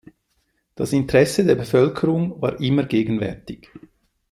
[0.73, 3.69] Das Interesse der Bevölkerung war immer gegenwärtig.